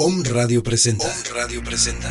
[0.00, 1.06] Om Radio presenta.
[1.06, 2.08] Om Radio presenta.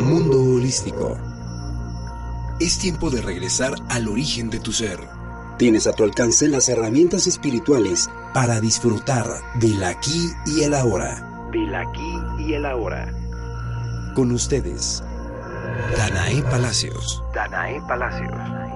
[0.00, 1.16] Mundo holístico.
[2.58, 4.98] Es tiempo de regresar al origen de tu ser.
[5.56, 11.48] Tienes a tu alcance las herramientas espirituales para disfrutar del aquí y el ahora.
[11.52, 13.29] Del aquí y el ahora.
[14.14, 15.02] Con ustedes,
[15.96, 17.22] Danae Palacios.
[17.32, 18.69] Danae Palacios.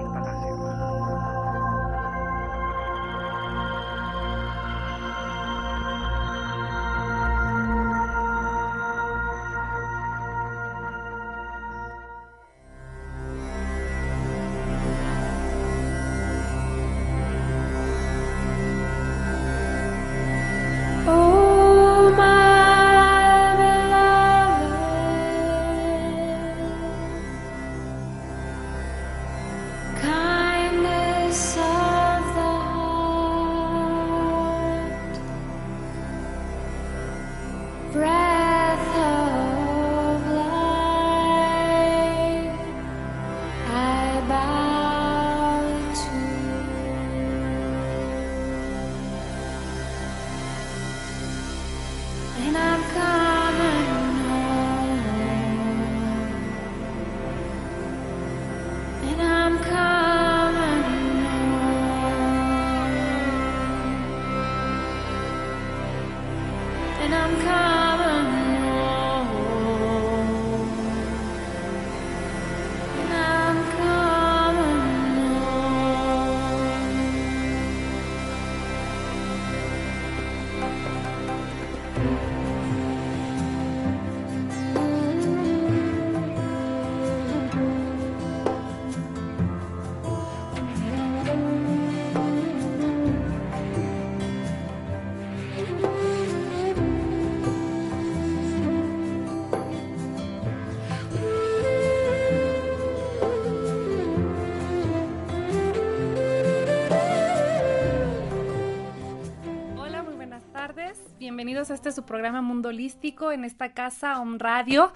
[111.35, 114.93] Bienvenidos a este su programa Mundo Holístico en esta casa Om Radio.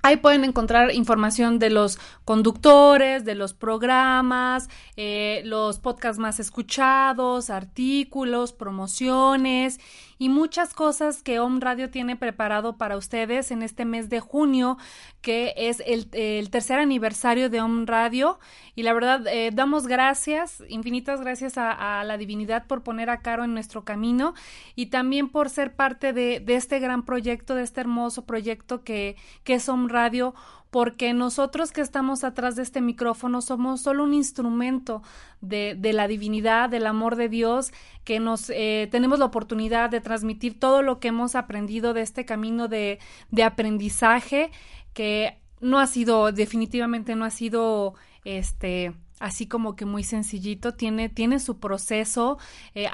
[0.01, 7.49] Ahí pueden encontrar información de los conductores, de los programas, eh, los podcasts más escuchados,
[7.49, 9.79] artículos, promociones
[10.19, 14.77] y muchas cosas que Om Radio tiene preparado para ustedes en este mes de junio,
[15.21, 18.37] que es el, el tercer aniversario de Om Radio.
[18.75, 23.45] Y la verdad, eh, damos gracias, infinitas gracias a, la divinidad por poner a Caro
[23.45, 24.33] en nuestro camino
[24.75, 29.15] y también por ser parte de, de este gran proyecto, de este hermoso proyecto que,
[29.45, 30.35] que es Om Radio,
[30.69, 35.01] porque nosotros que estamos atrás de este micrófono somos solo un instrumento
[35.41, 37.71] de, la divinidad, del amor de Dios,
[38.03, 42.25] que nos eh, tenemos la oportunidad de transmitir todo lo que hemos aprendido de este
[42.25, 42.99] camino de,
[43.31, 44.51] de aprendizaje,
[44.93, 51.09] que no ha sido, definitivamente no ha sido este así como que muy sencillito, tiene,
[51.09, 52.37] tiene su proceso,
[52.73, 52.87] eh,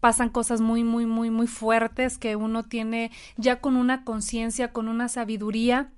[0.00, 4.88] pasan cosas muy, muy, muy, muy fuertes que uno tiene ya con una conciencia, con
[4.88, 5.92] una sabiduría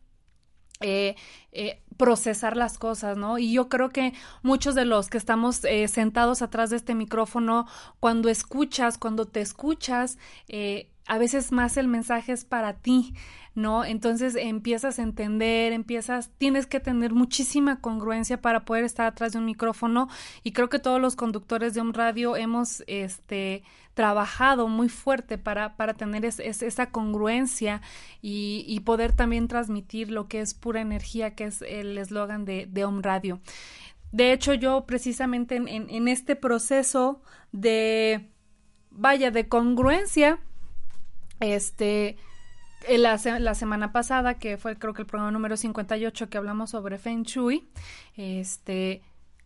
[0.80, 1.14] eh,
[1.52, 3.38] eh, procesar las cosas, ¿no?
[3.38, 7.66] Y yo creo que muchos de los que estamos eh, sentados atrás de este micrófono,
[8.00, 10.16] cuando escuchas, cuando te escuchas,
[10.48, 13.15] eh, a veces más el mensaje es para ti,
[13.56, 13.84] ¿no?
[13.84, 19.38] Entonces empiezas a entender, empiezas, tienes que tener muchísima congruencia para poder estar atrás de
[19.38, 20.08] un micrófono
[20.44, 23.64] y creo que todos los conductores de un radio hemos, este,
[23.94, 27.82] trabajado muy fuerte para, para tener es- es- esa congruencia
[28.23, 32.84] y, poder también transmitir lo que es pura energía, que es el eslogan de, de
[32.84, 33.40] Om Radio.
[34.12, 37.20] De hecho, yo precisamente en, en- en este proceso
[37.52, 38.31] de,
[38.90, 40.38] vaya, de congruencia,
[41.40, 42.16] este,
[42.87, 46.70] en la, la semana pasada, que fue creo que el programa número 58 que hablamos
[46.70, 47.69] sobre Feng Shui,
[48.16, 49.02] este,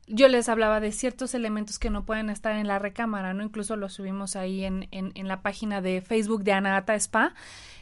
[0.07, 3.43] yo les hablaba de ciertos elementos que no pueden estar en la recámara, ¿no?
[3.43, 7.35] Incluso lo subimos ahí en, en, en la página de Facebook de Anata Spa.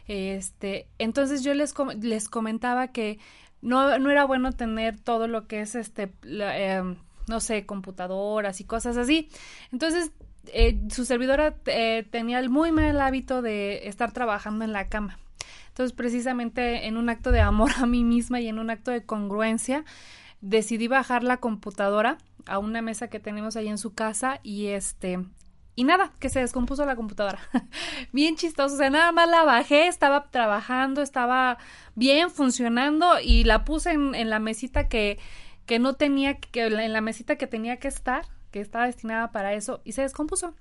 [0.07, 3.19] Este, entonces yo les, les comentaba que
[3.61, 6.83] no, no era bueno tener todo lo que es este, eh,
[7.29, 9.29] no sé, computadoras y cosas así.
[9.73, 10.13] Entonces,
[10.47, 15.19] eh, su servidora eh, tenía el muy mal hábito de estar trabajando en la cama.
[15.69, 19.05] Entonces, precisamente en un acto de amor a mí misma y en un acto de
[19.05, 19.85] congruencia,
[20.41, 25.21] decidí bajar la computadora a una mesa que tenemos ahí en su casa y este
[25.75, 27.39] y nada, que se descompuso la computadora.
[28.13, 31.57] bien chistoso, o sea, nada más la bajé, estaba trabajando, estaba
[31.95, 35.19] bien funcionando y la puse en, en la mesita que,
[35.65, 39.55] que no tenía, que en la mesita que tenía que estar, que estaba destinada para
[39.55, 40.55] eso y se descompuso.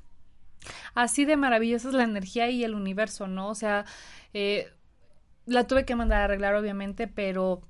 [0.96, 3.50] Así de maravillosa es la energía y el universo, ¿no?
[3.50, 3.86] O sea,
[4.34, 4.72] eh,
[5.46, 7.62] la tuve que mandar a arreglar, obviamente, pero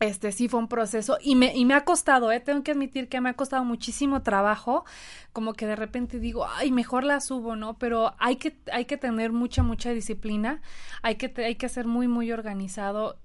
[0.00, 2.40] este sí fue un proceso y me, y me ha costado, ¿eh?
[2.40, 4.84] tengo que admitir que me ha costado muchísimo trabajo,
[5.34, 7.78] como que de repente digo, ay, mejor la subo, ¿no?
[7.78, 10.62] Pero hay que, hay que tener mucha, mucha disciplina,
[11.02, 13.18] hay que, hay que ser muy, muy organizado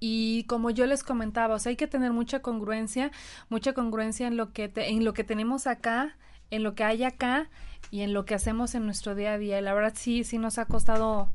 [0.00, 3.10] y como yo les comentaba, o sea, hay que tener mucha congruencia,
[3.50, 6.16] mucha congruencia en lo que, te, en lo que tenemos acá,
[6.50, 7.50] en lo que hay acá
[7.90, 9.58] y en lo que hacemos en nuestro día a día.
[9.58, 11.30] Y la verdad sí, sí nos ha costado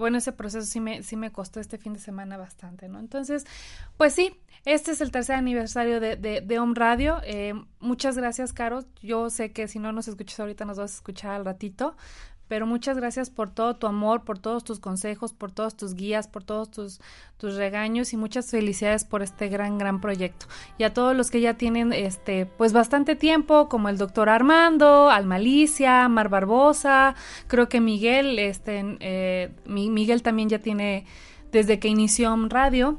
[0.00, 2.98] bueno, ese proceso sí me, sí me costó este fin de semana bastante, ¿no?
[2.98, 3.44] Entonces,
[3.96, 4.34] pues sí,
[4.64, 7.20] este es el tercer aniversario de, de, de Home Radio.
[7.22, 8.84] Eh, muchas gracias, Caro.
[9.02, 11.96] Yo sé que si no nos escuchas ahorita, nos vas a escuchar al ratito
[12.50, 16.26] pero muchas gracias por todo tu amor, por todos tus consejos, por todos tus guías,
[16.26, 17.00] por todos tus,
[17.36, 20.46] tus regaños y muchas felicidades por este gran, gran proyecto.
[20.76, 25.10] Y a todos los que ya tienen este, pues bastante tiempo, como el doctor Armando,
[25.10, 27.14] Almalicia, Mar Barbosa,
[27.46, 31.06] creo que Miguel, este, eh, Miguel también ya tiene
[31.52, 32.98] desde que inició Radio,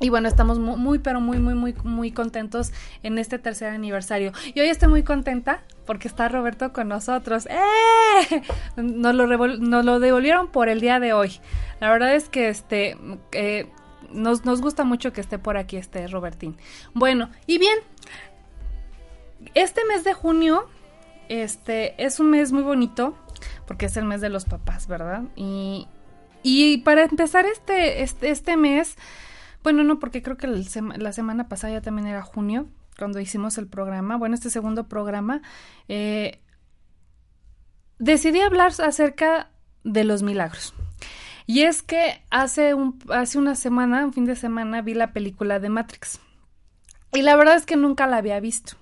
[0.00, 2.72] y bueno, estamos muy, pero muy, muy, muy, muy contentos
[3.04, 4.32] en este tercer aniversario.
[4.54, 7.46] Y hoy estoy muy contenta porque está Roberto con nosotros.
[7.46, 8.42] ¡Eh!
[8.76, 11.40] Nos lo, devolvieron por el día de hoy.
[11.80, 12.98] La verdad es que este
[13.32, 13.70] eh,
[14.12, 16.56] nos, nos gusta mucho que esté por aquí este Robertín.
[16.94, 17.78] Bueno, y bien,
[19.54, 20.68] este mes de junio
[21.28, 23.16] este, es un mes muy bonito
[23.66, 25.22] porque es el mes de los papás, ¿verdad?
[25.34, 25.88] Y,
[26.42, 28.96] y para empezar este, este, este mes
[29.66, 32.68] bueno, no, porque creo que la semana pasada ya también era junio,
[32.98, 35.42] cuando hicimos el programa, bueno, este segundo programa,
[35.88, 36.40] eh,
[37.98, 39.50] decidí hablar acerca
[39.84, 40.74] de los milagros.
[41.46, 45.60] Y es que hace, un, hace una semana, un fin de semana, vi la película
[45.60, 46.20] de Matrix.
[47.12, 48.76] Y la verdad es que nunca la había visto.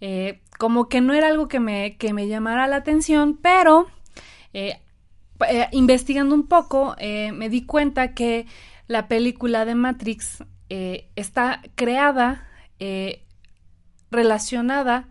[0.00, 3.86] Eh, como que no era algo que me, que me llamara la atención, pero
[4.52, 4.80] eh,
[5.70, 8.46] investigando un poco, me di cuenta que
[8.86, 12.48] la película de Matrix está creada,
[14.14, 15.08] relacionada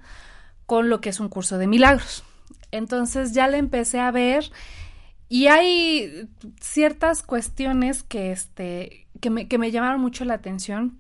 [0.66, 2.24] con lo que es un curso de milagros.
[2.72, 4.52] Entonces ya la empecé a ver
[5.30, 6.30] y hay
[6.60, 11.00] ciertas cuestiones que, este, que, me, que me llamaron mucho la atención.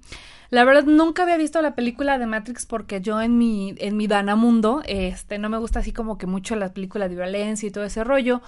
[0.49, 4.05] La verdad, nunca había visto la película de Matrix porque yo en mi, en mi
[4.07, 7.83] Danamundo, este, no me gusta así como que mucho la película de violencia y todo
[7.83, 8.41] ese rollo.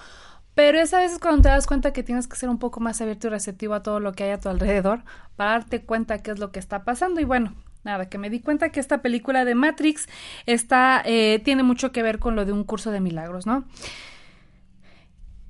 [0.54, 3.00] Pero es a veces cuando te das cuenta que tienes que ser un poco más
[3.00, 5.02] abierto y receptivo a todo lo que hay a tu alrededor
[5.36, 7.20] para darte cuenta qué es lo que está pasando.
[7.20, 7.54] Y bueno,
[7.86, 10.06] nada, que me di cuenta que esta película de Matrix
[10.44, 13.64] está, eh, tiene mucho que ver con lo de un curso de milagros, ¿no?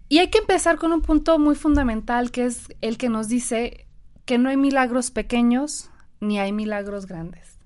[0.09, 3.87] Y hay que empezar con un punto muy fundamental que es el que nos dice
[4.25, 5.91] que no hay milagros pequeños
[6.21, 7.59] ni hay milagros grandes.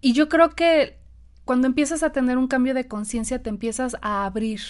[0.00, 0.98] Y yo creo que
[1.44, 4.60] cuando empiezas a tener un cambio de conciencia te empiezas a abrir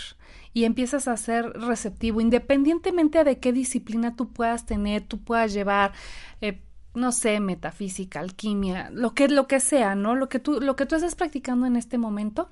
[0.53, 5.93] y empiezas a ser receptivo, independientemente de qué disciplina tú puedas tener, tú puedas llevar,
[6.41, 6.63] eh,
[6.95, 10.15] no sé, metafísica, alquimia, lo que, lo que sea, ¿no?
[10.15, 12.51] Lo que tú, lo que tú estés practicando en este momento.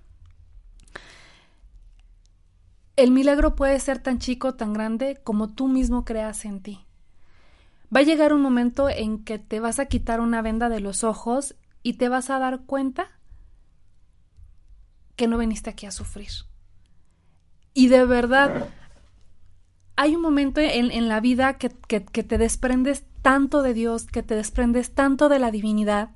[2.97, 6.85] El milagro puede ser tan chico, tan grande como tú mismo creas en ti.
[7.95, 11.05] Va a llegar un momento en que te vas a quitar una venda de los
[11.05, 13.09] ojos y te vas a dar cuenta
[15.17, 16.31] que no viniste aquí a sufrir.
[17.75, 18.69] Y de verdad,
[19.97, 24.35] hay un momento en, la vida que, que, te desprendes tanto de Dios, que te
[24.35, 26.11] desprendes tanto de la divinidad,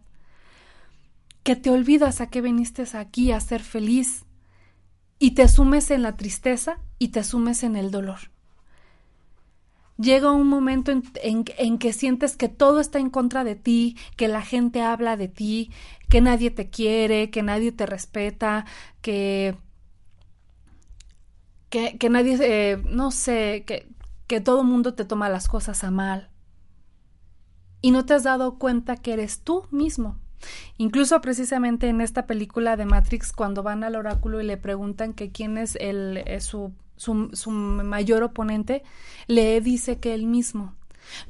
[1.42, 4.24] que te olvidas a qué viniste aquí a ser feliz
[5.18, 8.18] y te sumes en la tristeza y te sumes en el dolor.
[9.98, 14.42] Llega un momento en, que sientes que todo está en contra de ti, que la
[14.42, 15.70] gente habla de ti,
[16.10, 18.66] que nadie te quiere, que nadie te respeta,
[19.00, 19.56] que
[21.70, 23.88] que, nadie, eh, no sé, que,
[24.26, 26.30] que todo mundo te toma las cosas a mal.
[27.80, 30.18] Y no te has dado cuenta que eres tú mismo
[30.78, 35.30] Incluso precisamente en esta película de Matrix, cuando van al oráculo y le preguntan que
[35.30, 38.82] quién es el, eh, su, su, su mayor oponente,
[39.26, 40.74] le dice que él mismo.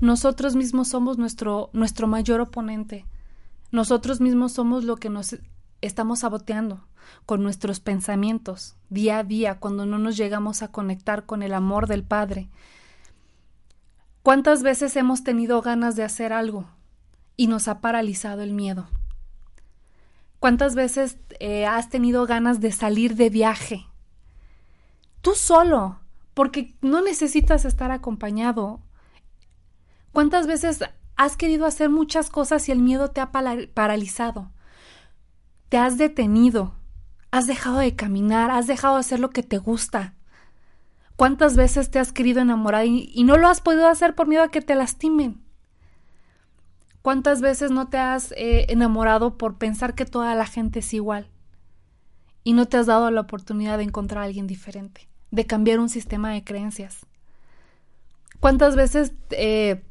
[0.00, 3.04] Nosotros mismos somos nuestro, nuestro mayor oponente.
[3.70, 5.36] Nosotros mismos somos lo que nos
[5.82, 6.86] estamos saboteando
[7.24, 11.86] con nuestros pensamientos día a día cuando no nos llegamos a conectar con el amor
[11.86, 12.48] del Padre.
[14.26, 16.68] ¿Cuántas veces hemos tenido ganas de hacer algo
[17.36, 18.88] y nos ha paralizado el miedo?
[20.40, 23.86] ¿Cuántas veces eh, has tenido ganas de salir de viaje?
[25.20, 26.00] Tú solo,
[26.34, 28.80] porque no necesitas estar acompañado.
[30.10, 30.80] ¿Cuántas veces
[31.14, 34.50] has querido hacer muchas cosas y el miedo te ha paralizado?
[35.68, 36.74] Te has detenido,
[37.30, 40.15] has dejado de caminar, has dejado de hacer lo que te gusta.
[41.16, 44.50] ¿Cuántas veces te has querido enamorar y, no lo has podido hacer por miedo a
[44.50, 45.42] que te lastimen?
[47.00, 51.30] ¿Cuántas veces no te has eh, enamorado por pensar que toda la gente es igual?
[52.44, 55.88] Y no te has dado la oportunidad de encontrar a alguien diferente, de cambiar un
[55.88, 57.06] sistema de creencias.
[58.40, 59.82] ¿Cuántas veces eh,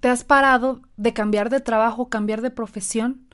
[0.00, 3.25] te has parado de cambiar de trabajo, cambiar de profesión,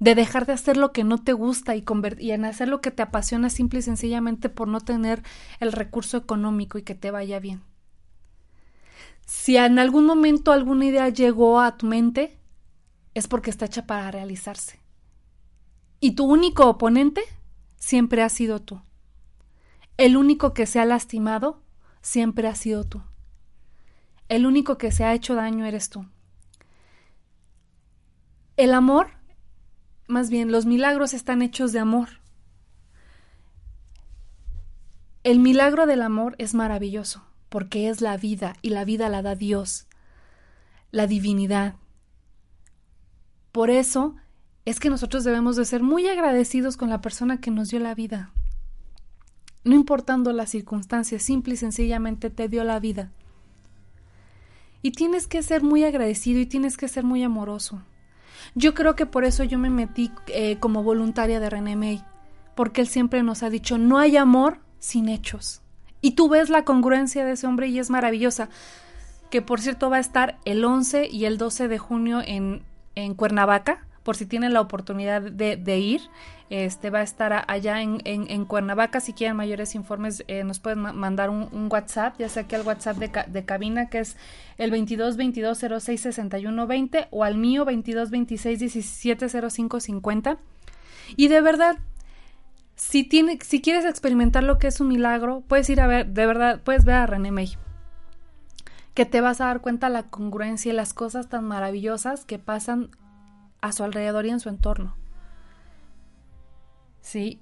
[0.00, 1.84] de dejar de hacer lo que no te gusta y,
[2.30, 5.22] en hacer lo que te apasiona simple y sencillamente por no tener
[5.60, 7.62] el recurso económico y que te vaya bien?
[9.26, 12.38] Si en algún momento alguna idea llegó a tu mente,
[13.14, 14.80] es porque está hecha para realizarse.
[16.00, 17.22] Y tu único oponente
[17.76, 18.80] siempre ha sido tú.
[19.98, 21.62] El único que se ha lastimado
[22.00, 23.02] siempre ha sido tú.
[24.28, 26.06] El único que se ha hecho daño eres tú.
[28.56, 29.19] El amor,
[30.10, 32.08] más bien, los milagros están hechos de amor.
[35.22, 39.34] El milagro del amor es maravilloso porque es la vida y la vida la da
[39.34, 39.86] Dios,
[40.92, 41.74] la divinidad.
[43.52, 44.14] Por eso
[44.64, 47.94] es que nosotros debemos de ser muy agradecidos con la persona que nos dio la
[47.94, 48.32] vida.
[49.64, 53.10] No importando las circunstancias, simple y sencillamente te dio la vida.
[54.80, 57.82] Y tienes que ser muy agradecido y tienes que ser muy amoroso.
[58.54, 62.04] Yo creo que por eso yo me metí eh, como voluntaria de René May,
[62.54, 65.62] porque él siempre nos ha dicho, no hay amor sin hechos.
[66.00, 68.48] Y tú ves la congruencia de ese hombre y es maravillosa.
[69.30, 72.62] Que por cierto va a estar el 11 y el 12 de junio en,
[72.94, 76.00] en Cuernavaca, por si tienen la oportunidad de, ir.
[76.48, 79.00] Este va a estar allá en, Cuernavaca.
[79.00, 82.96] Si quieren mayores informes, eh, nos pueden mandar un, WhatsApp, ya sea que al WhatsApp
[82.96, 84.16] de, cabina, que es
[84.58, 90.38] el 22 22 06 61 20, o al mío 22 26 17 05 50.
[91.16, 91.76] Y de verdad,
[92.76, 96.26] si, tiene, si quieres experimentar lo que es un milagro, puedes ir a ver, de
[96.26, 97.56] verdad, puedes ver a René May.
[98.94, 102.90] Que te vas a dar cuenta la congruencia y las cosas tan maravillosas que pasan
[103.60, 104.96] a su alrededor y en su entorno.
[107.00, 107.40] ¿Sí?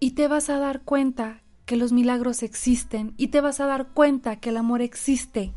[0.00, 3.88] Y te vas a dar cuenta que los milagros existen y te vas a dar
[3.88, 5.52] cuenta que el amor existe.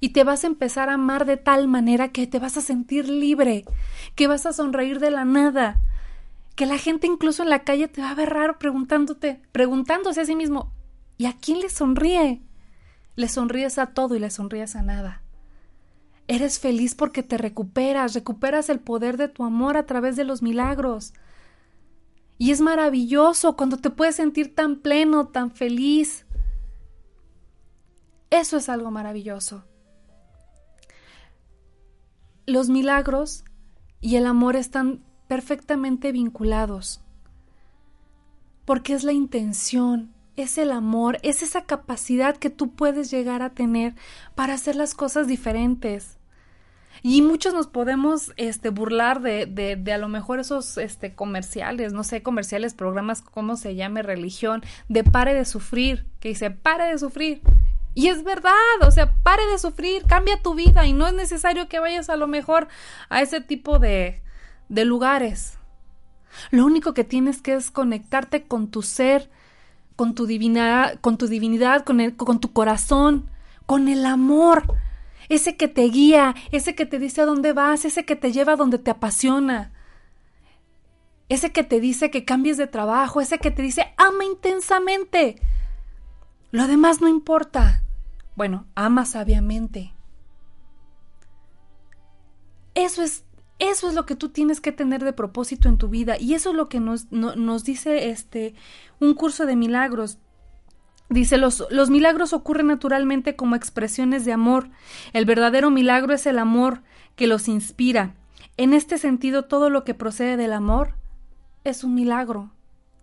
[0.00, 3.08] Y te vas a empezar a amar de tal manera que te vas a sentir
[3.08, 3.64] libre,
[4.14, 5.80] que vas a sonreír de la nada,
[6.56, 10.24] que la gente incluso en la calle te va a ver raro preguntándote, preguntándose a
[10.24, 10.72] sí mismo,
[11.18, 12.42] ¿y a quién le sonríe?
[13.14, 15.21] Le sonríes a todo y le sonríes a nada.
[16.28, 20.42] Eres feliz porque te recuperas, recuperas el poder de tu amor a través de los
[20.42, 21.14] milagros.
[22.38, 26.26] Y es maravilloso cuando te puedes sentir tan pleno, tan feliz.
[28.30, 29.64] Eso es algo maravilloso.
[32.46, 33.44] Los milagros
[34.00, 37.00] y el amor están perfectamente vinculados.
[38.64, 43.50] Porque es la intención, es el amor, es esa capacidad que tú puedes llegar a
[43.50, 43.94] tener
[44.34, 46.18] para hacer las cosas diferentes.
[47.02, 52.04] Y muchos nos podemos este, burlar de, de, a lo mejor esos este, comerciales, no
[52.04, 56.98] sé, comerciales, programas, como se llame, religión, de pare de sufrir, que dice, pare de
[56.98, 57.42] sufrir.
[57.94, 58.52] Y es verdad,
[58.86, 62.16] o sea, pare de sufrir, cambia tu vida y no es necesario que vayas a
[62.16, 62.68] lo mejor
[63.08, 64.22] a ese tipo de,
[64.68, 65.58] de lugares.
[66.50, 69.28] Lo único que tienes que es conectarte con tu ser,
[69.96, 73.28] con tu divinidad, con tu divinidad, con, el, con tu corazón,
[73.66, 74.76] con el amor,
[75.28, 78.52] ese que te guía, ese que te dice a dónde vas, ese que te lleva
[78.54, 79.72] a donde te apasiona,
[81.28, 85.40] ese que te dice que cambies de trabajo, ese que te dice ama intensamente.
[86.50, 87.82] Lo demás no importa.
[88.36, 89.94] Bueno, ama sabiamente.
[92.74, 93.24] Eso es
[93.62, 96.50] eso es lo que tú tienes que tener de propósito en tu vida y eso
[96.50, 98.54] es lo que nos, nos dice este
[98.98, 100.18] un curso de milagros.
[101.08, 104.70] Dice, los, los milagros ocurren naturalmente como expresiones de amor.
[105.12, 106.82] El verdadero milagro es el amor
[107.16, 108.14] que los inspira.
[108.56, 110.94] En este sentido, todo lo que procede del amor
[111.64, 112.50] es un milagro.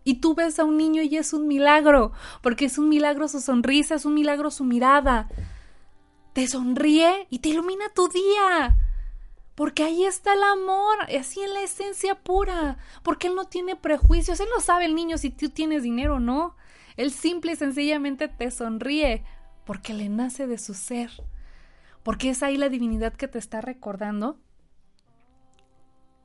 [0.03, 2.11] Y tú ves a un niño y es un milagro,
[2.41, 5.29] porque es un milagro su sonrisa, es un milagro su mirada.
[6.33, 8.75] Te sonríe y te ilumina tu día.
[9.59, 12.77] Porque ahí está el amor, así en la esencia pura.
[13.03, 16.19] Porque él no tiene prejuicios, él no sabe el niño si tú tienes dinero o
[16.21, 16.55] no.
[16.95, 19.25] Él simple y sencillamente te sonríe
[19.65, 21.11] porque le nace de su ser.
[22.03, 24.39] Porque es ahí la divinidad que te está recordando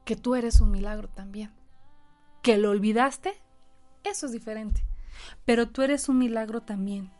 [0.05, 1.51] que tú eres un milagro también.
[2.41, 3.35] Que lo olvidaste,
[4.05, 4.85] eso es diferente.
[5.45, 7.11] Pero tú eres un milagro también.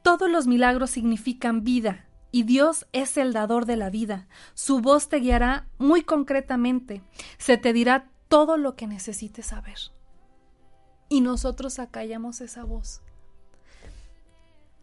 [0.00, 4.28] Todos los milagros significan vida y Dios es el dador de la vida.
[4.54, 7.02] Su voz te guiará muy concretamente.
[7.38, 9.78] Se te dirá todo lo que necesites saber.
[11.08, 13.02] Y nosotros acallamos esa voz.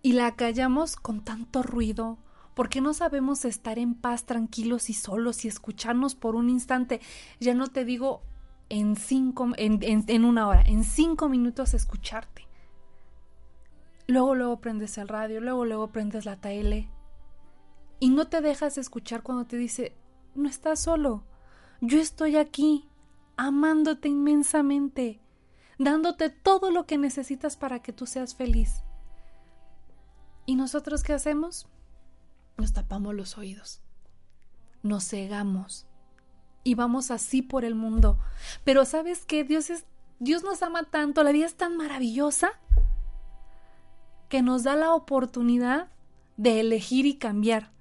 [0.02, 2.18] Y la acallamos con tanto ruido,
[2.54, 7.02] porque no sabemos estar en paz, tranquilos y solos y escucharnos por un instante.
[7.40, 8.22] Ya no te digo
[8.70, 12.48] en cinco, en, en una hora, en cinco minutos escucharte.
[14.08, 16.90] Luego, luego prendes el radio, luego, luego prendes la tele,
[18.00, 19.96] y no te dejas escuchar cuando te dice,
[20.36, 21.24] no estás solo,
[21.82, 22.90] yo estoy aquí,
[23.36, 25.22] amándote inmensamente,
[25.78, 28.84] dándote todo lo que necesitas para que tú seas feliz.
[30.46, 31.68] ¿Y nosotros qué hacemos?
[32.58, 33.82] Nos tapamos los oídos,
[34.82, 35.86] nos cegamos
[36.64, 38.18] y vamos así por el mundo.
[38.64, 39.44] Pero ¿sabes qué?
[39.44, 39.86] Dios es
[40.20, 42.52] Dios nos ama tanto, la vida es tan maravillosa
[44.30, 45.90] que nos da la oportunidad
[46.38, 47.72] de elegir y cambiar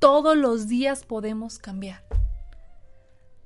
[0.00, 2.02] todos los días podemos cambiar.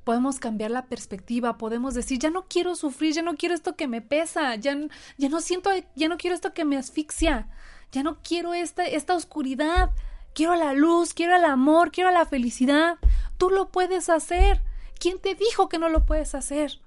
[0.05, 3.89] Podemos cambiar la perspectiva, podemos decir, ya no quiero sufrir, ya no quiero esto que
[3.89, 4.77] me pesa, ya,
[5.19, 7.49] ya no siento, ya no quiero esto que me asfixia,
[7.91, 9.91] ya no quiero esta, esta oscuridad,
[10.35, 12.99] quiero la luz, quiero el amor, quiero la felicidad.
[13.37, 14.63] Tú lo puedes hacer.
[15.01, 16.81] ¿Quién te dijo que no lo puedes hacer?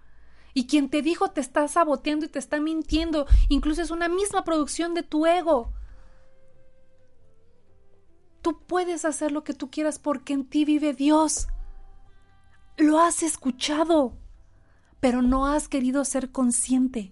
[0.54, 4.44] Y quien te dijo te está saboteando y te está mintiendo, incluso es una misma
[4.44, 5.74] producción de tu ego.
[8.48, 11.50] Tú puedes hacer lo que tú quieras porque en ti vive Dios.
[12.78, 14.14] Lo has escuchado,
[15.02, 17.12] pero no has querido ser consciente.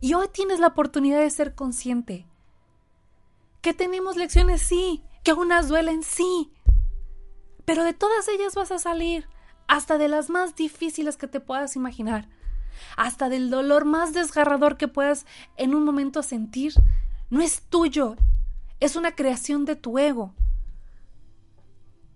[0.00, 2.26] Y hoy tienes la oportunidad de ser consciente.
[3.60, 6.50] Que tenemos lecciones, sí, que unas duelen, sí.
[7.66, 9.28] Pero de todas ellas vas a salir,
[9.68, 12.30] hasta de las más difíciles que te puedas imaginar,
[12.96, 15.26] hasta del dolor más desgarrador que puedas
[15.58, 16.72] en un momento sentir.
[17.28, 18.16] No es tuyo,
[18.80, 20.32] es una creación de tu ego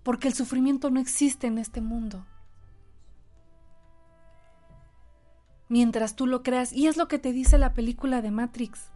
[0.02, 2.26] porque el sufrimiento no existe en este mundo.
[5.68, 8.90] Mientras tú lo creas, y es lo que te dice la película de Matrix.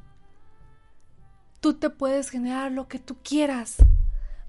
[1.60, 3.76] Tú te puedes generar lo que tú quieras.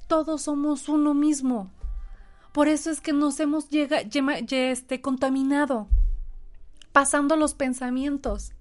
[0.08, 1.72] Todos somos uno mismo.
[2.52, 5.88] Por eso es que nos hemos llega, este, contaminado,
[6.94, 8.54] pasando los pensamientos.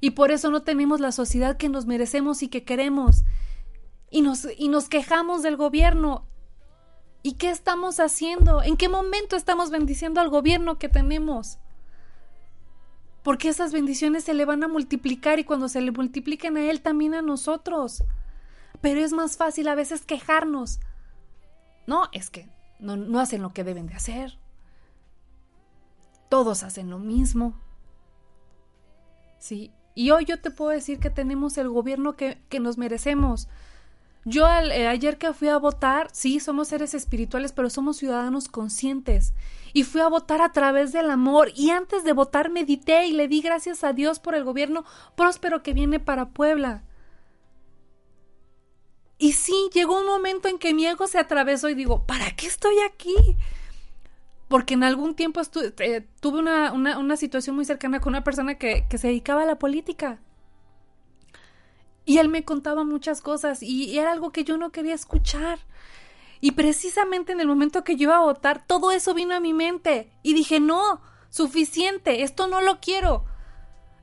[0.00, 3.24] Y por eso no tenemos la sociedad que nos merecemos y que queremos.
[4.10, 6.26] Y nos, y nos quejamos del gobierno
[7.26, 8.62] ¿Y qué estamos haciendo?
[8.62, 11.58] ¿En qué momento estamos bendiciendo al gobierno que tenemos?
[13.22, 16.82] Porque esas bendiciones se le van a multiplicar y cuando se le multipliquen a él
[16.82, 18.04] también a nosotros.
[18.82, 20.80] Pero es más fácil a veces quejarnos.
[21.86, 22.46] No, es que
[22.78, 24.38] no, no hacen lo que deben de hacer.
[26.28, 27.58] Todos hacen lo mismo.
[29.38, 33.48] Sí, y hoy yo te puedo decir que tenemos el gobierno que, que nos merecemos.
[34.24, 39.34] Yo eh, ayer que fui a votar, sí, somos seres espirituales, pero somos ciudadanos conscientes.
[39.74, 41.50] Y fui a votar a través del amor.
[41.54, 44.84] Y antes de votar medité y le di gracias a Dios por el gobierno
[45.14, 46.84] próspero que viene para Puebla.
[49.18, 52.46] Y sí, llegó un momento en que mi ego se atravesó y digo, ¿para qué
[52.46, 53.14] estoy aquí?
[54.48, 55.40] Porque en algún tiempo
[55.80, 60.20] eh, tuve una, situación muy cercana con una persona que se dedicaba a la política.
[62.04, 65.58] Y él me contaba muchas cosas y era algo que yo no quería escuchar.
[66.40, 69.54] Y precisamente en el momento que yo iba a votar, todo eso vino a mi
[69.54, 70.12] mente.
[70.22, 73.24] Y dije, no, suficiente, esto no lo quiero.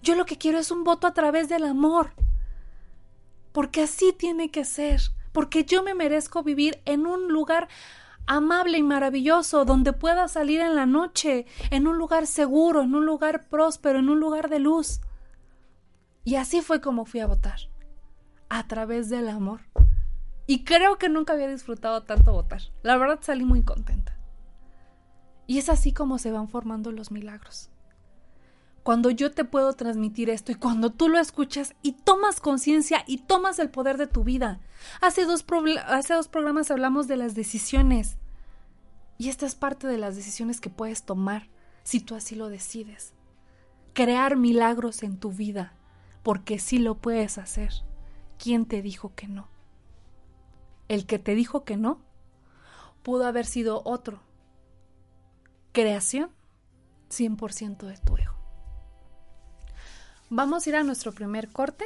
[0.01, 2.13] Yo lo que quiero es un voto a través del amor.
[3.51, 5.01] Porque así tiene que ser.
[5.31, 7.67] Porque yo me merezco vivir en un lugar
[8.25, 13.05] amable y maravilloso, donde pueda salir en la noche, en un lugar seguro, en un
[13.05, 15.01] lugar próspero, en un lugar de luz.
[16.23, 17.70] Y así fue como fui a votar
[18.51, 19.61] a través del amor.
[20.45, 22.61] Y creo que nunca había disfrutado tanto votar.
[22.83, 24.17] La verdad salí muy contenta.
[25.47, 27.69] Y es así como se van formando los milagros.
[28.83, 33.19] Cuando yo te puedo transmitir esto y cuando tú lo escuchas y tomas conciencia y
[33.19, 34.59] tomas el poder de tu vida.
[34.99, 35.45] Hace dos,
[35.87, 38.17] hace dos programas hablamos de las decisiones.
[39.17, 41.47] Y esta es parte de las decisiones que puedes tomar
[41.83, 43.13] si tú así lo decides.
[43.93, 45.73] Crear milagros en tu vida,
[46.21, 47.71] porque sí lo puedes hacer.
[48.41, 49.47] ¿Quién te dijo que no?
[50.87, 52.01] El que te dijo que no
[53.03, 54.19] pudo haber sido otro.
[55.73, 56.31] Creación
[57.11, 58.33] 100% de tu ego.
[60.31, 61.85] Vamos a ir a nuestro primer corte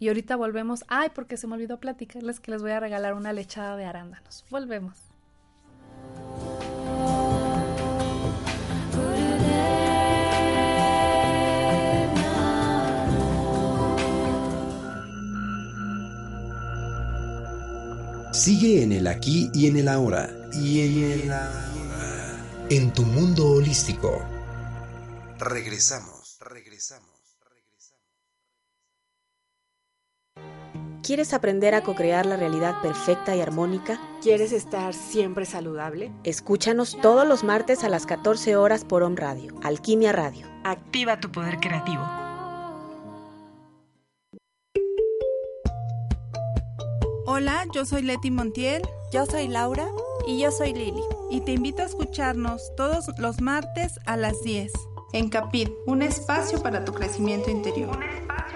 [0.00, 0.84] y ahorita volvemos.
[0.88, 4.44] Ay, porque se me olvidó platicarles que les voy a regalar una lechada de arándanos.
[4.50, 4.98] Volvemos.
[18.46, 20.30] Sigue en el aquí y en el ahora.
[20.52, 22.66] Y en el ahora.
[22.70, 24.22] En tu mundo holístico.
[25.40, 27.10] Regresamos, regresamos.
[31.02, 34.00] ¿Quieres aprender a co-crear la realidad perfecta y armónica?
[34.22, 36.12] ¿Quieres estar siempre saludable?
[36.22, 40.46] Escúchanos todos los martes a las 14 horas por Om Radio, Alquimia Radio.
[40.62, 42.25] Activa tu poder creativo.
[47.28, 49.88] Hola, yo soy Leti Montiel Yo soy Laura
[50.28, 51.02] Y yo soy Lili.
[51.28, 54.72] y te invito a escucharnos todos los martes a las 10
[55.12, 57.98] en Capit, un espacio para tu crecimiento interior.
[58.04, 58.55] espacio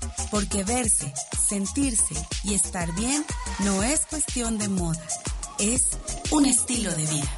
[0.31, 1.13] Porque verse,
[1.47, 3.23] sentirse y estar bien
[3.59, 5.05] no es cuestión de moda,
[5.59, 5.89] es
[6.31, 7.37] un estilo de vida.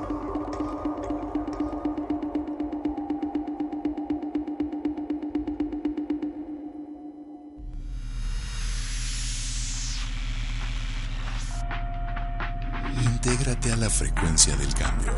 [13.91, 15.13] Frecuencia del cambio.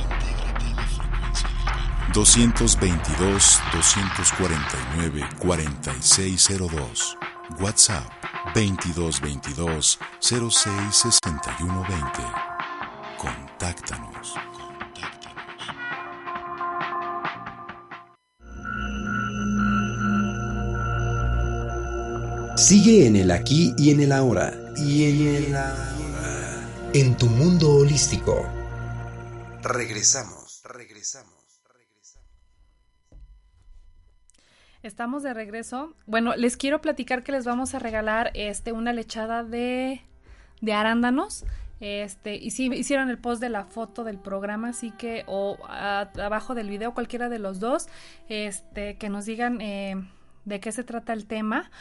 [2.13, 7.17] 222 249 4602.
[7.59, 8.03] WhatsApp
[8.53, 12.19] 2222 066120.
[13.17, 14.33] Contáctanos.
[22.55, 24.53] Sigue en el aquí y en el ahora.
[24.77, 25.89] Y en el ahora.
[26.93, 28.62] En tu mundo holístico.
[29.63, 31.61] Regresamos, regresamos.
[34.81, 35.95] Estamos de regreso.
[36.05, 40.01] Bueno, les quiero platicar que les vamos a regalar este una lechada de,
[40.59, 41.45] de arándanos.
[41.79, 46.55] Este, y sí, hicieron el post de la foto del programa, así que, o abajo
[46.55, 47.87] del video, cualquiera de los dos,
[48.27, 49.95] este, que nos digan eh,
[50.43, 51.71] de qué se trata el tema.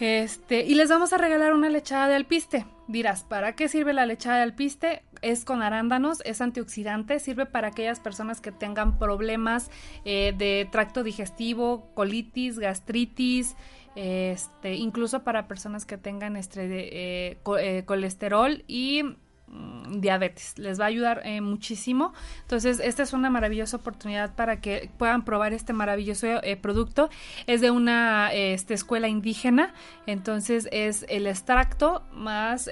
[0.00, 2.66] Este, y les vamos a regalar una lechada de alpiste.
[2.88, 5.02] Dirás, ¿para qué sirve la lechada de alpiste?
[5.24, 9.70] Es con arándanos, es antioxidante, sirve para aquellas personas que tengan problemas
[10.04, 13.56] eh, de tracto digestivo, colitis, gastritis,
[13.96, 19.02] este, incluso para personas que tengan este, eh, eh, colesterol y
[19.46, 20.58] mm, diabetes.
[20.58, 22.12] Les va a ayudar muchísimo.
[22.42, 26.26] Entonces, esta es una maravillosa oportunidad para que puedan probar este maravilloso
[26.60, 27.08] producto.
[27.46, 29.72] Es de una este, escuela indígena.
[30.06, 32.68] Entonces, es el extracto más...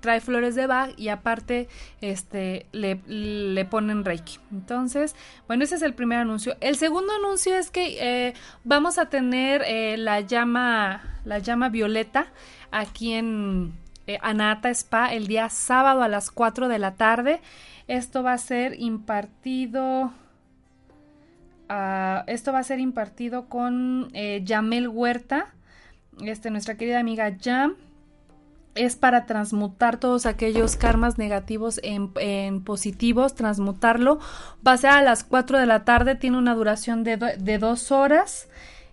[0.00, 1.68] trae flores de Bach y aparte
[2.00, 4.38] este le, le ponen Reiki.
[4.50, 5.14] Entonces,
[5.46, 6.56] bueno, ese es el primer anuncio.
[6.60, 8.34] El segundo anuncio es que eh,
[8.64, 12.26] vamos a tener eh, la llama la llama violeta
[12.70, 13.74] aquí en
[14.06, 17.40] eh, Anata Spa el día sábado a las 4 de la tarde.
[17.86, 20.12] Esto va a ser impartido
[21.68, 25.52] ah, esto va a ser impartido con Yamel Huerta,
[26.22, 27.76] este, nuestra querida amiga Jam
[28.74, 34.20] es para transmutar todos aquellos karmas negativos en, positivos, transmutarlo.
[34.66, 37.90] Va a ser a las 4 de la tarde, tiene una duración de, de dos
[37.90, 38.48] horas.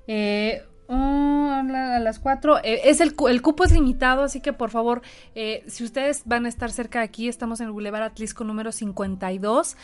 [0.07, 2.59] Eh, oh, a las 4.
[2.63, 5.01] Eh, es el, el, cupo es limitado, así que por favor,
[5.35, 8.71] eh, si ustedes van a estar cerca de aquí, estamos en el Boulevard Atlisco número
[8.71, 9.77] 52.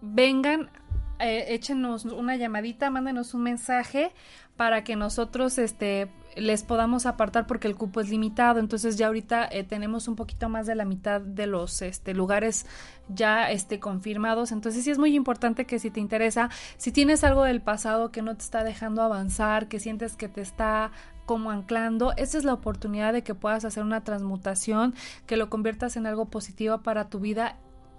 [0.00, 0.70] vengan,
[1.18, 4.12] échenos una llamadita, mándenos un mensaje
[4.56, 8.60] para que nosotros este les podamos apartar porque el cupo es limitado.
[8.60, 12.66] Entonces ya ahorita eh, tenemos un poquito más de la mitad de los este, lugares
[13.08, 14.52] ya este, confirmados.
[14.52, 18.22] Entonces sí es muy importante que si te interesa, si tienes algo del pasado que
[18.22, 20.90] no te está dejando avanzar, que sientes que te está
[21.26, 24.94] como anclando, esa es la oportunidad de que puedas hacer una transmutación,
[25.26, 27.56] que lo conviertas en algo positivo para tu vida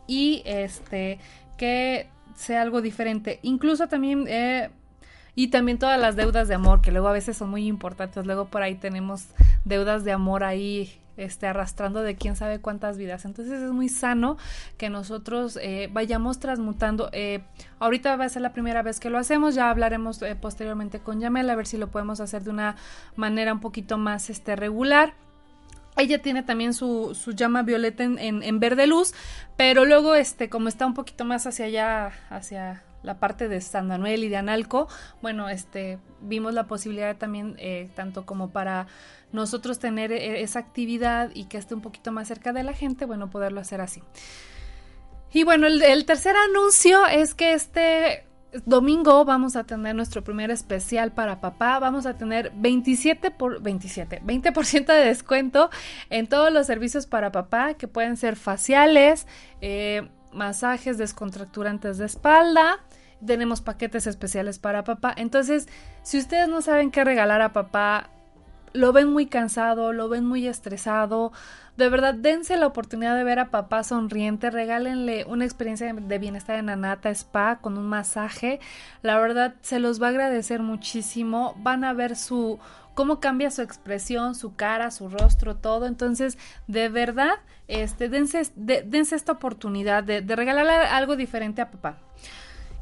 [0.08, 1.20] y este
[1.58, 3.40] que sea algo diferente.
[3.44, 4.70] Incluso también eh,
[5.36, 8.26] y también todas las deudas de amor, que luego a veces son muy importantes.
[8.26, 9.28] Luego por ahí tenemos
[9.66, 13.26] deudas de amor ahí este, arrastrando de quién sabe cuántas vidas.
[13.26, 14.38] Entonces es muy sano
[14.78, 17.10] que nosotros eh, vayamos transmutando.
[17.14, 17.42] Eh,
[17.80, 21.20] ahorita va a ser la primera vez que lo hacemos, ya hablaremos eh, posteriormente con
[21.20, 22.76] Yamel a ver si lo podemos hacer de una
[23.16, 25.14] manera un poquito más este, regular.
[25.96, 29.14] Ella tiene también su, su llama violeta en, en, en, verde luz,
[29.58, 33.88] pero luego, este, como está un poquito más hacia allá, hacia la parte de San
[33.88, 34.88] Manuel y de Analco,
[35.22, 38.88] bueno, este, vimos la posibilidad también, eh, tanto como para
[39.32, 43.06] nosotros tener eh, esa actividad y que esté un poquito más cerca de la gente,
[43.06, 44.02] bueno, poderlo hacer así.
[45.34, 48.28] Y bueno, el, tercer anuncio es que este
[48.66, 51.80] domingo vamos a tener nuestro primer especial para papá.
[51.80, 55.72] Vamos a tener 27 por 27, 20% de descuento
[56.12, 59.26] en todos los servicios para papá que pueden ser faciales,
[59.60, 62.84] eh, masajes descontracturantes de espalda,
[63.26, 65.14] tenemos paquetes especiales para papá.
[65.16, 65.68] Entonces,
[66.04, 68.10] si ustedes no saben qué regalar a papá,
[68.74, 71.32] lo ven muy cansado, lo ven muy estresado,
[71.78, 76.60] de verdad dense la oportunidad de ver a papá sonriente, regálenle una experiencia de bienestar
[76.60, 78.60] en Anata Spa con un masaje.
[79.02, 81.56] La verdad se los va a agradecer muchísimo.
[81.58, 82.60] Van a ver su
[82.94, 85.88] cómo cambia su expresión, su cara, su rostro, todo.
[85.88, 91.98] Entonces, de verdad, este, dense, dense esta oportunidad de, de regalarle algo diferente a papá.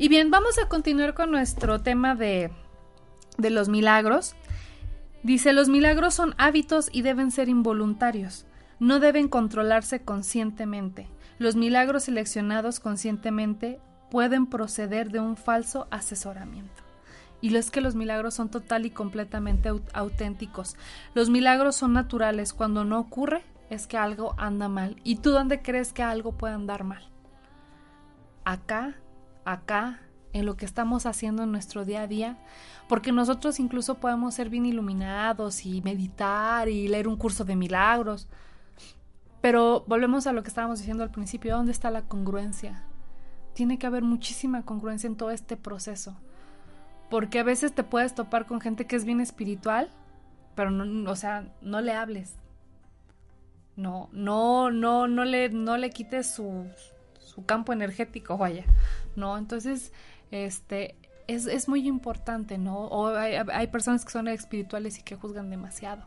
[0.01, 2.49] Y bien, vamos a continuar con nuestro tema de,
[3.37, 4.35] de los milagros.
[5.21, 8.47] Dice, los milagros son hábitos y deben ser involuntarios.
[8.79, 11.07] No deben controlarse conscientemente.
[11.37, 16.81] Los milagros seleccionados conscientemente pueden proceder de un falso asesoramiento.
[17.39, 20.77] Y lo es que los milagros son total y completamente auténticos.
[21.13, 22.53] Los milagros son naturales.
[22.53, 24.99] Cuando no ocurre, es que algo anda mal.
[25.03, 27.07] ¿Y tú dónde crees que algo puede andar mal?
[28.45, 28.95] Acá
[29.45, 30.01] acá,
[30.33, 32.37] en lo que estamos haciendo en nuestro día a día,
[32.87, 38.27] porque nosotros incluso podemos ser bien iluminados y meditar y leer un curso de milagros.
[39.41, 42.83] Pero volvemos a lo que estábamos diciendo al principio, ¿dónde está la congruencia?
[43.53, 46.15] Tiene que haber muchísima congruencia en todo este proceso.
[47.09, 49.89] Porque a veces te puedes topar con gente que es bien espiritual,
[50.55, 52.35] pero no, o sea, no le hables.
[53.75, 56.67] No, no, no, no le, no le quites su,
[57.33, 58.65] su campo energético, vaya.
[59.15, 59.37] ¿no?
[59.37, 59.91] Entonces,
[60.31, 60.95] este,
[61.27, 62.85] es, es muy importante, ¿no?
[62.87, 66.03] O hay, hay, personas que son espirituales y que juzgan demasiado,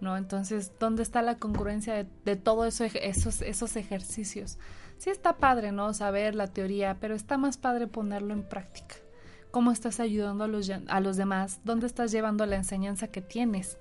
[0.00, 0.16] ¿no?
[0.16, 4.58] Entonces, ¿dónde está la congruencia de, de todo eso, esos, esos ejercicios?
[4.98, 5.94] Sí está padre, ¿no?
[5.94, 8.96] Saber la teoría, pero está más padre ponerlo en práctica.
[9.50, 11.60] ¿Cómo estás ayudando a los, a los demás?
[11.64, 13.78] ¿Dónde estás llevando la enseñanza que tienes?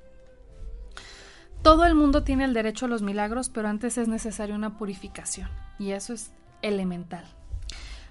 [1.61, 5.49] Todo el mundo tiene el derecho a los milagros, pero antes es necesaria una purificación.
[5.79, 7.25] Y eso es elemental.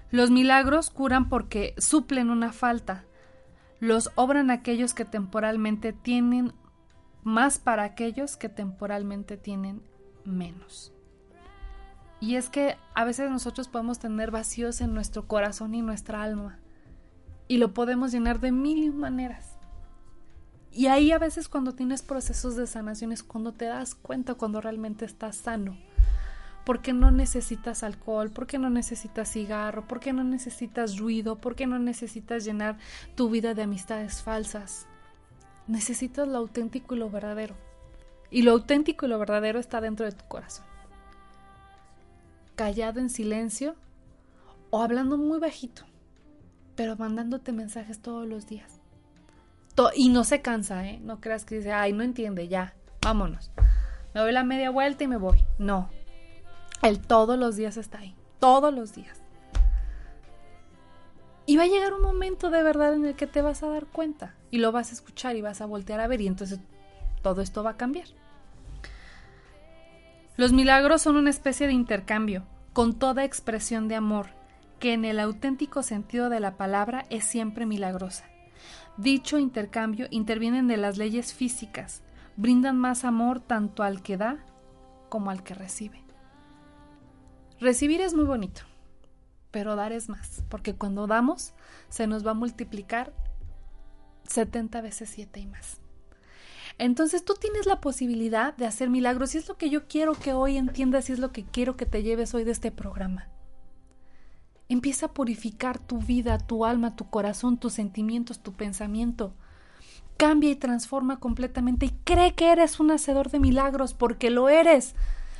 [0.09, 3.03] Los milagros curan porque suplen una falta.
[3.79, 6.53] Los obran aquellos que temporalmente tienen
[7.23, 9.81] más para aquellos que temporalmente tienen
[10.23, 10.93] menos.
[12.19, 16.57] Y es que a veces nosotros podemos tener vacíos en nuestro corazón y nuestra alma.
[17.47, 19.57] Y lo podemos llenar de mil maneras.
[20.71, 24.61] Y ahí a veces cuando tienes procesos de sanación es cuando te das cuenta cuando
[24.61, 25.77] realmente estás sano
[26.67, 28.29] ¿Por qué no necesitas alcohol?
[28.29, 29.87] ¿Por qué no necesitas cigarro?
[29.87, 31.37] ¿Por qué no necesitas ruido?
[31.37, 32.77] ¿Por qué no necesitas llenar
[33.15, 34.85] tu vida de amistades falsas?
[35.67, 37.55] Necesitas lo auténtico y lo verdadero.
[38.31, 40.65] Y lo auténtico y lo verdadero está dentro de tu corazón.
[42.57, 43.75] Callado en silencio
[44.69, 45.83] o hablando muy bajito,
[46.75, 48.81] pero mandándote mensajes todos los días.
[49.75, 50.99] To- y no se cansa, ¿eh?
[51.01, 53.51] No creas que dice, ay, no entiende, ya, vámonos.
[54.13, 55.45] Me doy la media vuelta y me voy.
[55.59, 55.95] No.
[56.81, 58.15] Él todos los días está ahí.
[58.39, 59.21] Todos los días.
[61.45, 63.85] Y va a llegar un momento de verdad en el que te vas a dar
[63.85, 66.59] cuenta y lo vas a escuchar y vas a voltear a ver y entonces
[67.21, 68.07] todo esto va a cambiar.
[70.35, 74.27] Los milagros son una especie de intercambio con toda expresión de amor
[74.79, 78.25] que en el auténtico sentido de la palabra es siempre milagrosa.
[78.97, 82.03] Dicho intercambio intervienen de las leyes físicas,
[82.35, 84.37] brindan más amor tanto al que da
[85.09, 86.06] como al que recibe.
[87.59, 88.61] Recibir es muy bonito,
[89.51, 91.53] pero dar es más, porque cuando damos
[91.89, 93.13] se nos va a multiplicar
[94.27, 95.81] 70 veces 7 y más.
[96.77, 100.33] Entonces tú tienes la posibilidad de hacer milagros y es lo que yo quiero que
[100.33, 103.29] hoy entiendas y es lo que quiero que te lleves hoy de este programa.
[104.69, 109.33] Empieza a purificar tu vida, tu alma, tu corazón, tus sentimientos, tu pensamiento.
[110.17, 114.93] Cambia y transforma completamente y cree que eres un hacedor de milagros porque lo eres.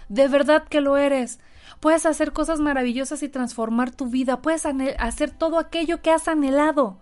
[0.10, 1.40] De verdad que lo eres.
[1.80, 4.42] Puedes hacer cosas maravillosas y transformar tu vida.
[4.42, 7.00] Puedes hacer todo aquello que has anhelado.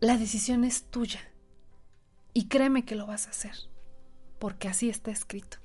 [0.00, 1.20] La decisión es tuya.
[2.32, 3.54] Y créeme que lo vas a hacer.
[4.38, 5.58] Porque así está escrito.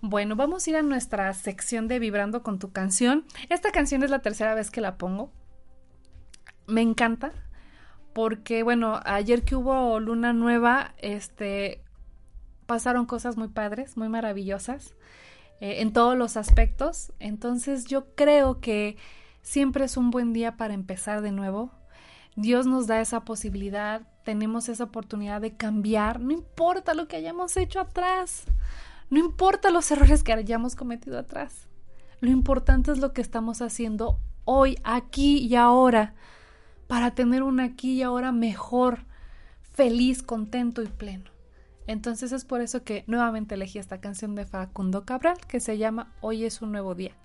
[0.00, 3.24] Bueno, vamos a ir a nuestra sección de Vibrando con tu canción.
[3.50, 5.30] Esta canción es la tercera vez que la pongo.
[6.66, 7.32] Me encanta.
[8.12, 11.82] Porque, bueno, ayer que hubo luna nueva, este,
[12.66, 14.94] pasaron cosas muy padres, muy maravillosas,
[15.62, 17.12] eh, en todos los aspectos.
[17.20, 18.96] Entonces yo creo que
[19.42, 21.70] siempre es un buen día para empezar de nuevo.
[22.34, 27.56] Dios nos da esa posibilidad, tenemos esa oportunidad de cambiar, no importa lo que hayamos
[27.56, 28.42] hecho atrás,
[29.08, 31.68] no importa los errores que hayamos cometido atrás.
[32.18, 36.14] Lo importante es lo que estamos haciendo hoy, aquí y ahora,
[36.88, 39.04] para tener un aquí y ahora mejor,
[39.60, 41.31] feliz, contento y pleno.
[41.86, 46.12] Entonces es por eso que nuevamente elegí esta canción de Facundo Cabral que se llama
[46.20, 47.16] Hoy es un nuevo día.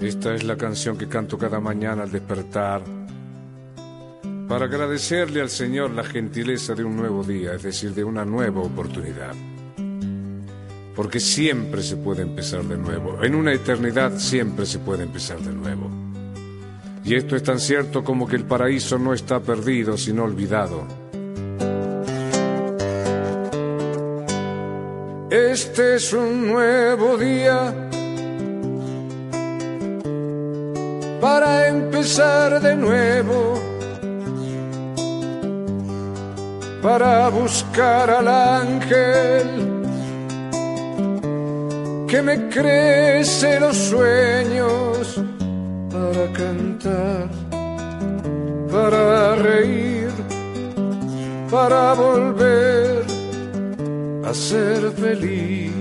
[0.00, 2.82] Esta es la canción que canto cada mañana al despertar
[4.48, 8.62] para agradecerle al Señor la gentileza de un nuevo día, es decir, de una nueva
[8.62, 9.34] oportunidad.
[10.96, 15.52] Porque siempre se puede empezar de nuevo, en una eternidad siempre se puede empezar de
[15.52, 15.99] nuevo.
[17.04, 20.84] Y esto es tan cierto como que el paraíso no está perdido, sino olvidado.
[25.30, 27.72] Este es un nuevo día
[31.20, 33.60] para empezar de nuevo,
[36.82, 39.70] para buscar al ángel
[42.08, 44.89] que me crece los sueños
[48.70, 50.10] para reír,
[51.50, 53.04] para volver
[54.24, 55.72] a ser feliz,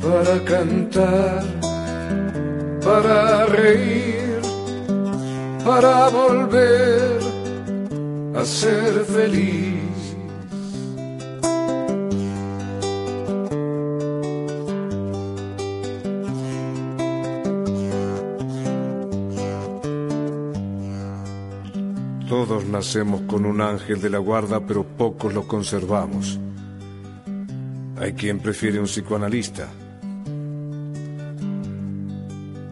[0.00, 1.42] para cantar,
[2.84, 4.40] para reír,
[5.64, 7.18] para volver
[8.34, 9.71] a ser feliz.
[22.32, 26.40] Todos nacemos con un ángel de la guarda, pero pocos lo conservamos.
[28.00, 29.68] Hay quien prefiere un psicoanalista.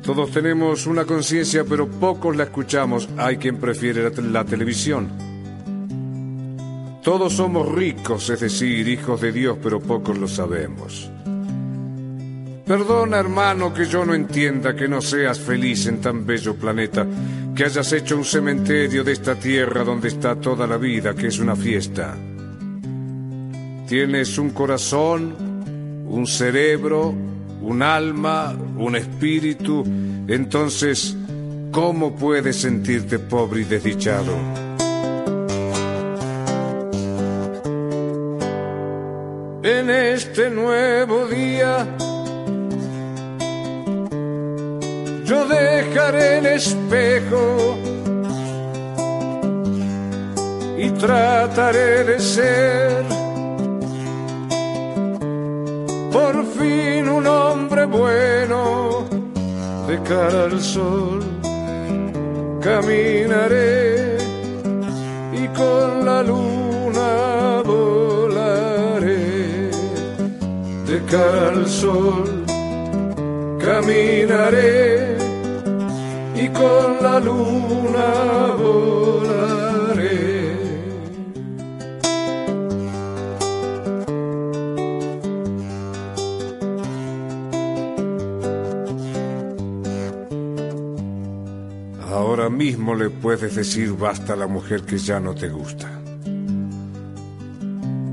[0.03, 3.07] Todos tenemos una conciencia, pero pocos la escuchamos.
[3.19, 5.11] Hay quien prefiere la, te- la televisión.
[7.03, 11.11] Todos somos ricos, es decir, hijos de Dios, pero pocos lo sabemos.
[12.65, 17.05] Perdona, hermano, que yo no entienda que no seas feliz en tan bello planeta,
[17.55, 21.39] que hayas hecho un cementerio de esta tierra donde está toda la vida, que es
[21.39, 22.17] una fiesta.
[23.87, 25.35] Tienes un corazón,
[26.07, 27.15] un cerebro,
[27.61, 29.85] un alma, un espíritu,
[30.29, 31.17] entonces,
[31.73, 34.33] ¿cómo puedes sentirte pobre y desdichado?
[39.63, 41.87] En este nuevo día,
[45.31, 47.79] yo dejaré el espejo
[50.77, 53.05] y trataré de ser
[56.11, 59.07] por fin un hombre bueno
[59.87, 61.21] de cara al sol.
[62.61, 64.19] Caminaré
[65.33, 69.71] y con la luna volaré
[70.89, 72.41] de cara al sol
[73.71, 75.20] caminaré
[76.53, 78.31] con la luna.
[92.13, 95.89] Ahora mismo le puedes decir basta a la mujer que ya no te gusta,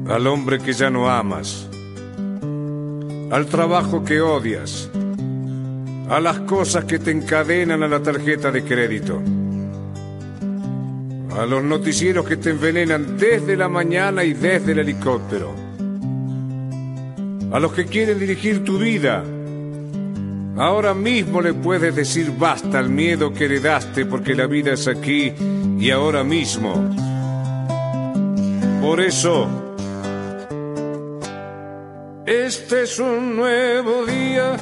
[0.09, 1.67] al hombre que ya no amas,
[3.31, 4.89] al trabajo que odias,
[6.09, 9.21] a las cosas que te encadenan a la tarjeta de crédito,
[11.37, 15.53] a los noticieros que te envenenan desde la mañana y desde el helicóptero,
[17.51, 19.23] a los que quieren dirigir tu vida.
[20.57, 25.33] Ahora mismo le puedes decir basta al miedo que heredaste porque la vida es aquí
[25.77, 26.73] y ahora mismo.
[28.81, 29.47] Por eso,
[32.25, 34.57] este es un nuevo día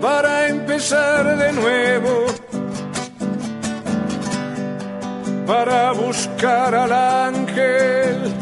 [0.00, 2.26] para empezar de nuevo,
[5.46, 8.34] para buscar al ángel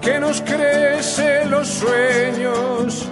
[0.00, 3.06] que nos crece los sueños,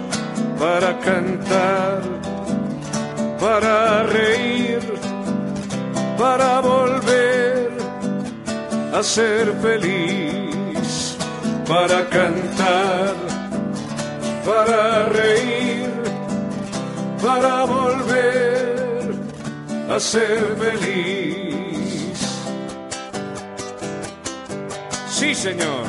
[0.59, 2.01] para cantar,
[3.39, 4.79] para reír,
[6.17, 7.71] para volver
[8.93, 11.17] a ser feliz,
[11.67, 13.15] para cantar,
[14.45, 15.60] para reír
[17.21, 19.13] para volver
[19.89, 22.17] a ser feliz.
[25.07, 25.85] Sí, Señor.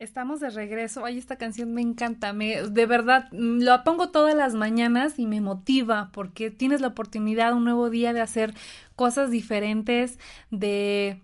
[0.00, 1.04] Estamos de regreso.
[1.04, 2.32] Ay, esta canción me encanta.
[2.32, 6.88] Me, de verdad, mm, la pongo todas las mañanas y me motiva porque tienes la
[6.88, 8.54] oportunidad un nuevo día de hacer
[8.96, 10.18] cosas diferentes,
[10.50, 11.22] de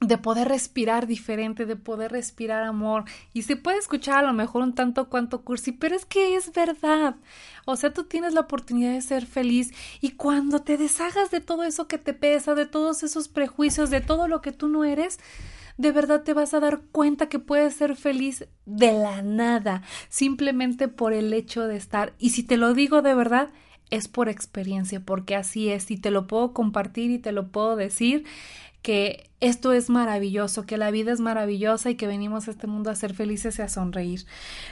[0.00, 3.04] de poder respirar diferente, de poder respirar amor.
[3.32, 6.52] Y se puede escuchar a lo mejor un tanto cuanto cursi, pero es que es
[6.52, 7.16] verdad.
[7.64, 11.64] O sea, tú tienes la oportunidad de ser feliz y cuando te deshagas de todo
[11.64, 15.18] eso que te pesa, de todos esos prejuicios, de todo lo que tú no eres,
[15.78, 20.88] de verdad te vas a dar cuenta que puedes ser feliz de la nada, simplemente
[20.88, 22.14] por el hecho de estar.
[22.18, 23.50] Y si te lo digo de verdad,
[23.90, 27.76] es por experiencia, porque así es, y te lo puedo compartir y te lo puedo
[27.76, 28.24] decir
[28.86, 32.88] que esto es maravilloso, que la vida es maravillosa y que venimos a este mundo
[32.88, 34.26] a ser felices y a sonreír.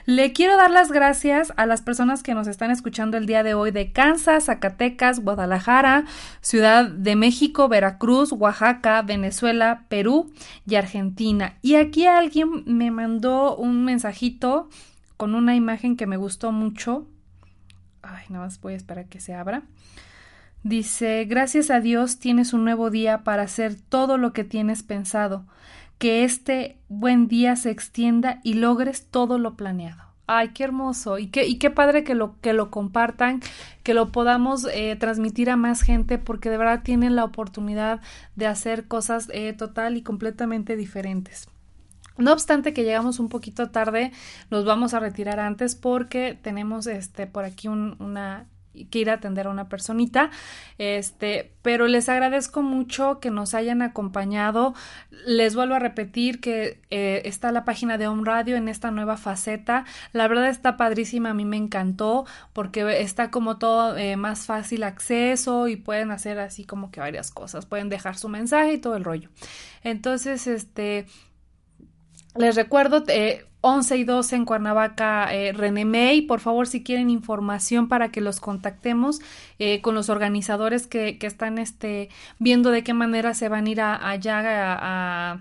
[0.07, 3.55] Le quiero dar las gracias a las personas que nos están escuchando el día de
[3.55, 6.05] hoy de Kansas, Zacatecas, Guadalajara,
[6.43, 10.33] Ciudad de México, Veracruz, Oaxaca, Venezuela, Perú
[10.65, 11.59] y Argentina.
[11.61, 14.69] Y aquí alguien me mandó un mensajito
[15.17, 17.09] con una imagen que me gustó mucho.
[18.01, 19.65] Ay, nada más voy a esperar que se abra.
[20.65, 25.45] Dice, gracias a Dios tienes un nuevo día para hacer todo lo que tienes pensado,
[25.99, 30.03] que este buen día se extienda y logres todo lo planeado.
[30.27, 33.43] Ay, qué hermoso y qué, y qué padre que lo, que lo compartan,
[33.83, 38.01] que lo podamos eh, transmitir a más gente porque de verdad tienen la oportunidad
[38.35, 41.47] de hacer cosas eh, total y completamente diferentes.
[42.17, 44.13] No obstante que llegamos un poquito tarde,
[44.51, 48.47] nos vamos a retirar antes porque tenemos este por aquí un, una
[48.91, 50.31] que ir a atender a una personita.
[50.79, 54.75] Este, pero les agradezco mucho que nos hayan acompañado.
[55.27, 59.17] Les vuelvo a repetir que eh, está la página de Home Radio en esta nueva
[59.17, 59.85] faceta.
[60.13, 64.83] La verdad está padrísima, a mí me encantó porque está como todo eh, más fácil
[64.83, 67.67] acceso y pueden hacer así como que varias cosas.
[67.67, 69.31] Pueden dejar su mensaje y todo el rollo.
[69.83, 71.07] Entonces, este,
[72.37, 75.55] les recuerdo, eh, 11 y 12 en Cuernavaca, eh.
[76.29, 79.21] Por favor, si quieren información para que los contactemos
[79.59, 83.71] eh, con los organizadores que, que, están este, viendo de qué manera se van a
[83.71, 85.41] ir allá a,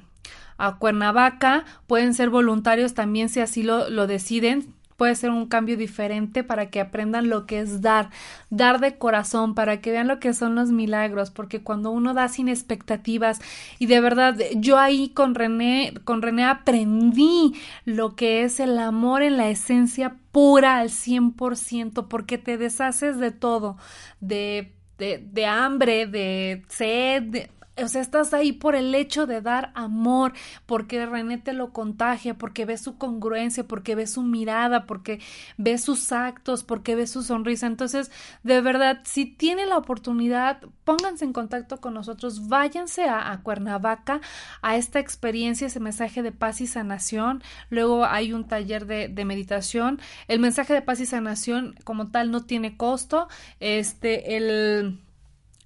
[0.58, 5.78] a, Cuernavaca, pueden ser voluntarios también si así lo, lo deciden puede ser un cambio
[5.78, 8.10] diferente para que aprendan lo que es dar,
[8.50, 12.28] dar de corazón, para que vean lo que son los milagros, porque cuando uno da
[12.28, 13.39] sin expectativas
[13.80, 17.54] y de verdad yo ahí con René, con René aprendí
[17.86, 23.32] lo que es el amor en la esencia pura al 100%, porque te deshaces de
[23.32, 23.78] todo,
[24.20, 29.72] de, de, de hambre, de sed, o sea, estás ahí por el hecho de dar
[29.74, 30.34] amor,
[30.66, 35.20] porque René te lo contagia, porque ves su congruencia, porque ves su mirada, porque
[35.58, 37.66] ves sus actos, porque ves su sonrisa.
[37.66, 38.12] Entonces,
[38.44, 44.22] de verdad, si tienen la oportunidad, pónganse en contacto con nosotros, váyanse a, Cuernavaca,
[44.62, 47.42] a esta experiencia, ese mensaje de paz y sanación.
[47.70, 50.00] Luego hay un taller de, de meditación.
[50.28, 53.28] El mensaje de paz y sanación como tal no tiene costo.
[53.60, 55.00] Este, el,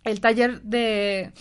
[0.05, 1.34] el taller de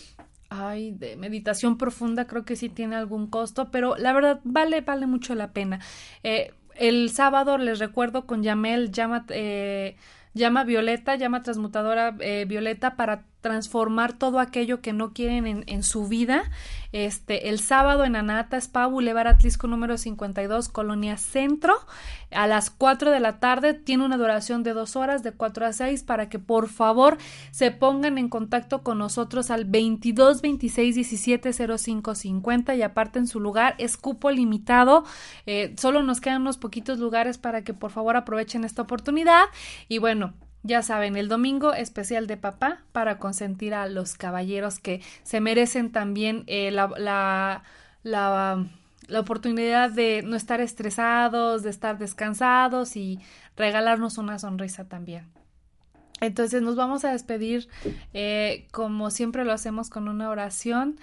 [0.57, 5.07] ay, de meditación profunda creo que sí tiene algún costo, pero la verdad vale, vale
[5.07, 5.81] mucho la pena.
[6.23, 9.97] Eh, el sábado les recuerdo con Yamel, llama, eh,
[10.35, 16.09] llama Violeta, llama transmutadora eh, Violeta para transformar todo aquello que no quieren en, su
[16.09, 16.51] vida.
[16.91, 21.77] Este, el sábado en Anata, Spa Boulevard Atlisco número 52, Colonia Centro,
[22.33, 23.73] a las 4 de la tarde.
[23.73, 27.19] Tiene una duración de dos horas, de 4 a 6, para que por favor
[27.53, 33.39] se pongan en contacto con nosotros al 22 26 17 05 50 y aparten su
[33.39, 33.77] lugar.
[33.79, 35.05] Es cupo limitado.
[35.47, 39.45] Eh, solo nos quedan unos poquitos lugares para que por favor aprovechen esta oportunidad.
[39.87, 45.01] Y bueno, ya saben, el domingo especial de papá para consentir a los caballeros que
[45.23, 47.63] se merecen también eh, la, la,
[48.03, 53.21] la, oportunidad de no estar estresados, de estar descansados y
[53.57, 55.27] regalarnos una sonrisa también.
[56.21, 57.69] Entonces nos vamos a despedir
[58.15, 60.99] eh, como siempre lo hacemos con una oración.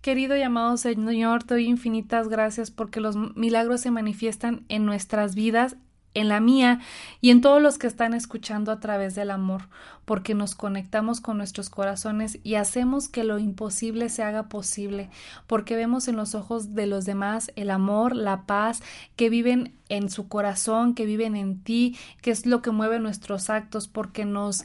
[0.00, 5.34] Querido y amado Señor, te doy infinitas gracias porque los milagros se manifiestan en nuestras
[5.34, 5.76] vidas
[6.14, 6.80] en la mía
[7.20, 9.68] y en todos los que están escuchando a través del amor,
[10.04, 15.10] porque nos conectamos con nuestros corazones y hacemos que lo imposible se haga posible,
[15.46, 18.82] porque vemos en los ojos de los demás el amor, la paz
[19.16, 23.50] que viven en su corazón, que viven en ti, que es lo que mueve nuestros
[23.50, 24.64] actos, porque nos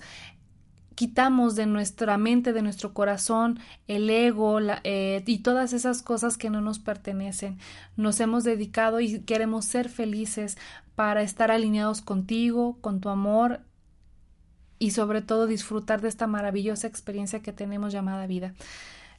[1.00, 6.50] quitamos de nuestra mente, de nuestro corazón, el ego eh, y todas esas cosas que
[6.50, 7.58] no nos pertenecen.
[7.95, 10.58] Nos hemos dedicado y queremos ser felices
[10.95, 13.62] para estar alineados contigo, con tu amor
[14.78, 18.54] y sobre todo disfrutar de esta maravillosa experiencia que tenemos llamada vida.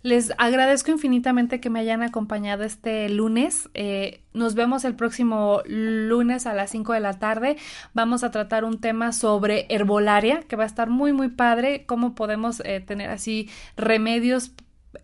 [0.03, 3.69] Les agradezco infinitamente que me hayan acompañado este lunes.
[3.75, 7.59] Eh, nos vemos el próximo lunes a las 5 de la tarde.
[7.93, 11.85] Vamos a tratar un tema sobre herbolaria, que va a estar muy, muy padre.
[11.85, 14.53] Cómo podemos eh, tener así remedios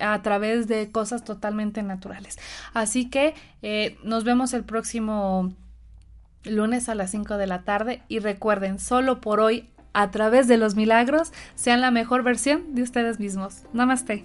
[0.01, 2.39] a través de cosas totalmente naturales.
[2.73, 5.53] Así que eh, nos vemos el próximo
[6.45, 8.03] lunes a las 5 de la tarde.
[8.09, 12.83] Y recuerden, solo por hoy, a través de los milagros, sean la mejor versión de
[12.83, 13.65] ustedes mismos.
[13.75, 14.25] Namaste.